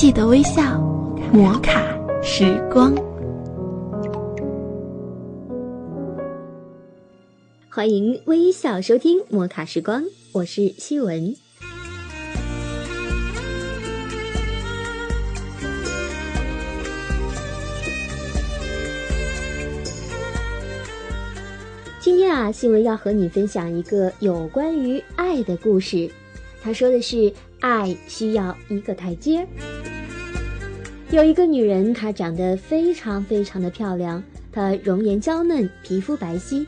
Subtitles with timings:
[0.00, 0.80] 记得微笑，
[1.30, 2.94] 摩卡时光。
[7.68, 10.02] 欢迎微笑收听摩卡时光，
[10.32, 11.34] 我是希文。
[22.00, 26.10] 今天啊，新闻要和你分享一个有关于爱的故事。
[26.62, 27.30] 他说的是，
[27.60, 29.46] 爱需要一个台阶。
[31.10, 36.64] 有一个女人，她长得非常非常的漂亮，她容颜娇嫩，皮肤白皙，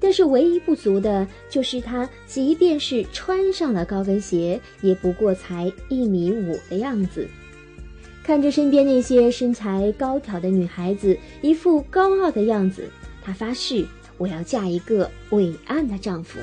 [0.00, 7.28] 但是唯一不足的就是她，即便是穿上了高跟鞋，也不过才一米五的样子。
[8.24, 12.82] 看着身边那些身材高挑的女孩子，一副高傲的样子，
[13.22, 13.86] 她发誓。
[14.16, 16.40] 我要嫁一个伟岸的丈夫，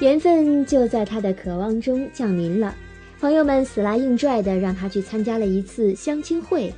[0.00, 2.74] 缘分就在她的渴望中降临了。
[3.24, 6.70] 朋友们死拉硬拽的让他去参加了一次相亲会，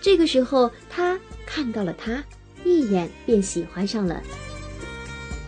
[0.00, 2.20] 这个时候他看到了他，
[2.64, 4.20] 一眼便喜欢上了。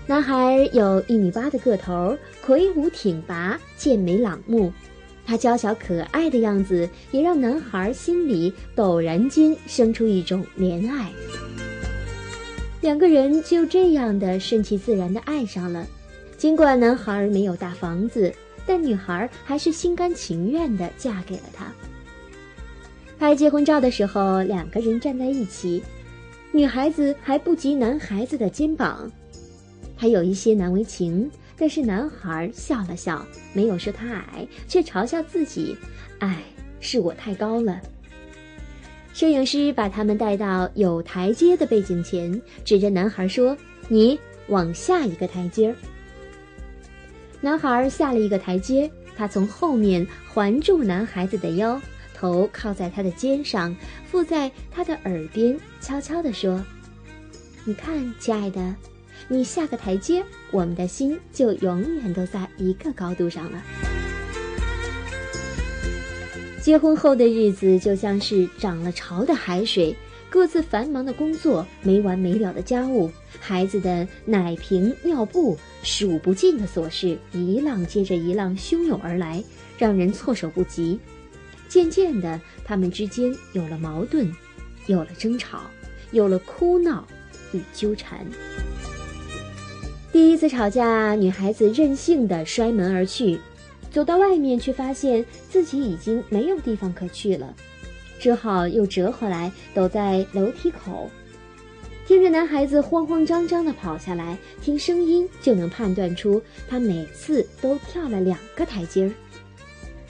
[0.06, 4.72] 男孩有一米八的个头，魁梧挺拔，健美朗目，
[5.26, 11.10] 他娇小可爱的样子也让男孩心里陡然间生出一种怜爱。
[12.80, 15.84] 两个人就这样的顺其自然的爱上了，
[16.36, 18.32] 尽管男孩没有大房子，
[18.68, 21.72] 但女孩还是心甘情愿的嫁给了他。
[23.18, 25.82] 拍结婚照的时候，两个人站在一起，
[26.52, 29.10] 女孩子还不及男孩子的肩膀，
[29.96, 35.74] 他有一些难为情，但是男孩笑了笑，没有说他矮，却嘲笑自己，
[36.18, 36.42] 唉，
[36.78, 37.80] 是我太高了。
[39.14, 43.56] 摄影师把他们带到有台阶的背景前，指着男孩说
[43.88, 44.16] ：“你
[44.46, 45.74] 往下一个台阶儿。”
[47.40, 51.80] 男孩下了一个台阶，他从后面环住男孩子的腰，
[52.12, 53.74] 头靠在他的肩上，
[54.10, 56.64] 附在他的耳边，悄悄地说
[57.64, 58.74] ：“你看，亲爱的，
[59.28, 63.62] 你下个台阶，我们的心就永远都在一个高度上了。”
[66.60, 69.94] 结婚后的日子就像是涨了潮的海水，
[70.28, 73.08] 各自繁忙的工作，没完没了的家务，
[73.40, 79.42] 孩子的奶瓶、尿布，数不尽的琐事，一浪接着一浪汹涌而来，
[79.76, 80.98] 让人措手不及。
[81.68, 84.32] 渐渐的，他们之间有了矛盾，
[84.86, 85.60] 有了争吵，
[86.12, 87.06] 有了哭闹
[87.52, 88.26] 与纠缠。
[90.10, 93.38] 第一次吵架，女孩子任性的摔门而去。
[93.90, 97.54] 走到外面，却发现自己已经没有地方可去了，
[98.18, 101.10] 只好又折回来，躲在楼梯口，
[102.08, 109.12] 听着男孩子慌慌张张地跑下来，听声音就能判断出他每次都跳了两个台阶儿。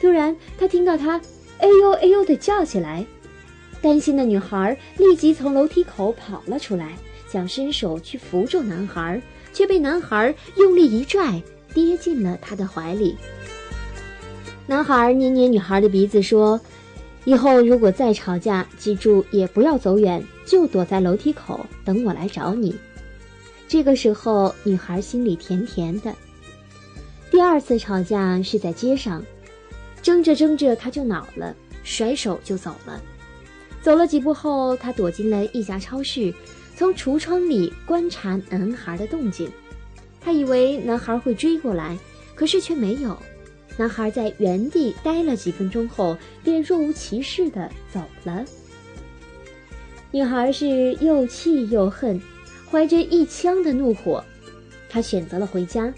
[0.00, 1.20] 突然，他听到他
[1.58, 3.04] “哎呦哎呦”的叫起来，
[3.82, 6.96] 担心的女孩立即从楼梯口跑了出来，
[7.28, 9.20] 想伸手去扶住男孩，
[9.52, 11.42] 却被男孩用力一拽，
[11.74, 13.16] 跌进了他的怀里。
[14.68, 16.60] 男孩捏捏女孩的鼻子说
[17.28, 22.74] ：“以后如果再吵架，记住也不要走远，就躲在楼梯口等我来找你。”
[23.68, 26.10] 这个时候，女孩心里甜甜的。
[27.30, 29.22] 第二次吵架是在街上，
[30.00, 32.98] 争着争着，她就恼了，甩手就走了。
[33.82, 36.32] 走了几步后，她躲进了一家超市，
[36.76, 39.52] 从橱窗里观察男孩的动静。
[40.18, 41.94] 她以为男孩会追过来，
[42.34, 43.14] 可是却没有。
[43.78, 48.44] 男孩在原地待了几分钟后，便若无其事地走了。
[50.10, 52.20] 女孩是又气又恨，
[52.68, 54.22] 怀着一腔的怒火，
[54.90, 55.94] 她选择了回家。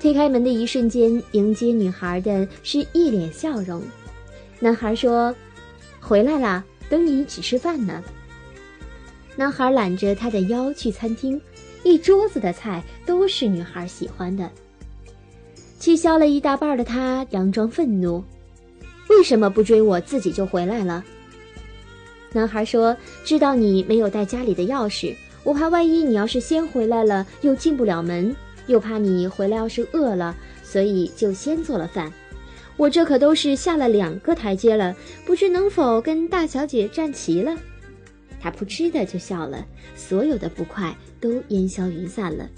[0.00, 3.82] 推开门的一瞬间，迎接女孩的是一脸笑容。
[4.58, 5.34] 男孩说
[6.00, 8.02] ：“回来啦，等你一起吃饭呢。”
[9.36, 11.38] 男孩揽着她的腰去餐厅，
[11.82, 14.50] 一桌子的菜都是女孩喜欢的。
[15.78, 18.22] 气消了一大半的他，佯装愤怒
[19.08, 21.04] ：“为什么不追我自己就回来了？”
[22.32, 25.14] 男孩说：“知道你没有带家里的钥匙，
[25.44, 28.34] 我怕万一你要是先回来了，又进不了门，
[28.66, 32.12] 又怕你回来要是饿了，所以就先做了饭。
[32.76, 34.94] 我这可都是下了两个台阶了，
[35.24, 37.56] 不知能否跟大小姐站齐了？”
[38.40, 39.64] 他扑哧的就笑了，
[39.96, 42.48] 所有的不快都烟消云散了。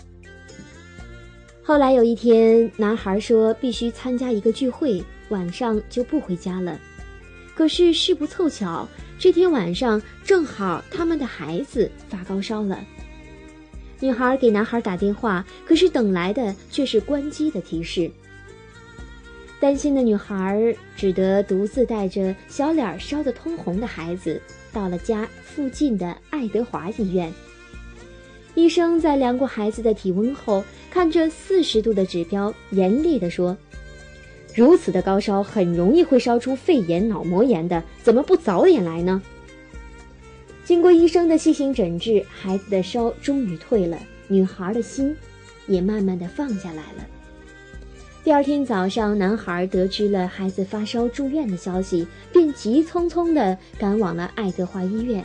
[1.71, 6.77] 后来有一天，男孩说必须参加一个聚会，晚上就不回家了。
[7.55, 8.89] 可是事不凑巧，
[9.21, 12.85] 这天晚上正好他们的孩子发高烧了。
[14.01, 18.11] 女孩给男孩打电话，可是等来的却是关机的提示。
[19.61, 27.33] 担心的女孩只得独自带着小脸烧得通红的孩子，到了家附近的爱德华医院。
[28.55, 33.57] 医生在量过孩子的体温后，看着四十度的指标，严厉地说
[34.55, 39.23] ：“如此的高烧，很容易会烧出肺炎、脑膜炎的，怎么不早点来呢？”
[40.65, 43.99] 经过医生的细心诊治，孩子的烧终于退了，
[44.29, 45.17] 女孩的心
[45.67, 47.07] 也慢慢的放下来了。
[48.23, 55.25] 第二天早上，男孩得知了孩子发烧住院的消息，便急匆匆地赶往了爱德华医院。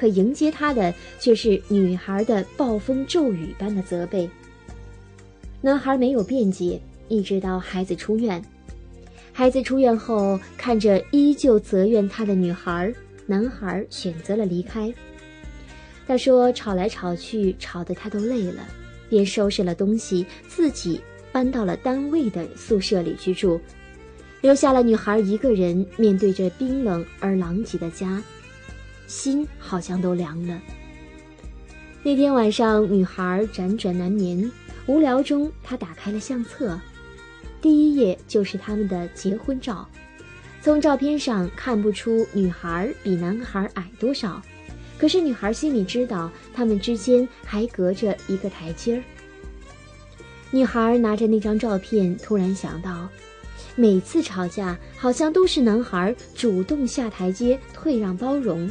[0.00, 4.26] 可迎接他的却是女孩的暴风骤雨般的责备。
[5.60, 8.42] 男孩没有辩解，一直到孩子出院。
[9.30, 12.90] 孩子出院后，看着依旧责怨他的女孩，
[13.26, 14.90] 男孩选择了离开。
[16.06, 18.66] 他说：“吵来吵去，吵得他都累了，
[19.10, 20.98] 便收拾了东西，自己。”
[21.30, 23.60] 搬到了单位的宿舍里居住，
[24.40, 28.20] 留下了女孩一个人面对着冰冷而狼藉的家，
[29.10, 30.56] 心好像都凉了。
[32.04, 34.48] 那天晚上，女孩辗转难眠，
[34.86, 36.80] 无聊中她打开了相册，
[37.60, 39.86] 第一页就是他们的结婚照。
[40.62, 44.40] 从照片上看不出女孩比男孩矮多少，
[44.96, 49.02] 可是女孩心里知道，他们之间还隔着一个台阶儿。
[50.52, 53.08] 女孩拿着那张照片，突然想到，
[53.74, 58.70] 每次吵架好像都是男孩主动下台阶退让包容，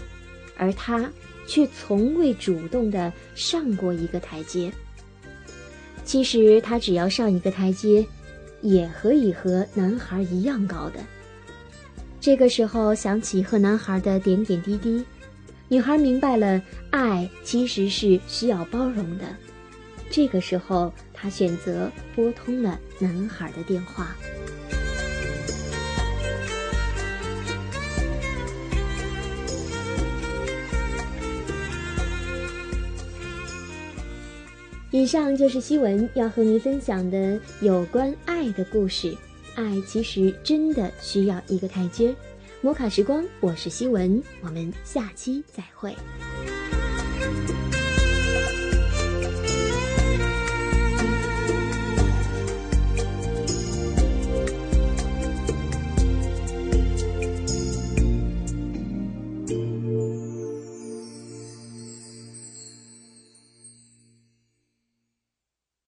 [0.59, 1.11] 而她
[1.47, 4.71] 却从未主动的上过一个台阶。
[6.03, 8.05] 其实她只要上一个台阶，
[8.61, 10.99] 也可以和男孩一样高的。
[12.19, 15.03] 这个时候想起和男孩的点点滴滴，
[15.69, 19.25] 女孩明白了，爱其实是需要包容的。
[20.11, 24.15] 这个时候，他选择拨通了男孩的电话。
[34.91, 39.15] 以上就是西文要和您分享的有关爱的故事。
[39.53, 42.15] 爱其实真的需要一个台阶。
[42.59, 45.95] 摩卡时光，我是西文，我们下期再会。